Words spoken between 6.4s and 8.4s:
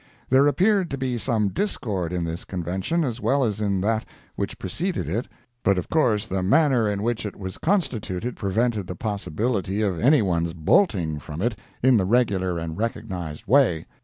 manner in which it was constituted